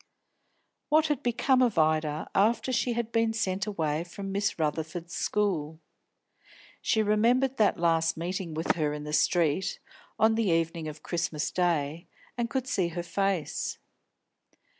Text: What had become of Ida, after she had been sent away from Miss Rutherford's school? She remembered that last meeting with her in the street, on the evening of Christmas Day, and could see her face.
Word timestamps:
What 0.89 1.09
had 1.09 1.21
become 1.21 1.61
of 1.61 1.77
Ida, 1.77 2.27
after 2.33 2.71
she 2.71 2.93
had 2.93 3.11
been 3.11 3.33
sent 3.33 3.67
away 3.67 4.03
from 4.03 4.31
Miss 4.31 4.57
Rutherford's 4.57 5.13
school? 5.13 5.79
She 6.81 7.03
remembered 7.03 7.57
that 7.57 7.77
last 7.79 8.17
meeting 8.17 8.55
with 8.55 8.71
her 8.77 8.93
in 8.93 9.03
the 9.03 9.13
street, 9.13 9.77
on 10.17 10.33
the 10.33 10.49
evening 10.49 10.87
of 10.87 11.03
Christmas 11.03 11.51
Day, 11.51 12.07
and 12.35 12.49
could 12.49 12.65
see 12.67 12.87
her 12.87 13.03
face. 13.03 13.77